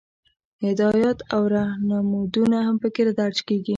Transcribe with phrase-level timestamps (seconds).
[0.65, 3.69] هدایات او رهنمودونه هم پکې درج کیږي.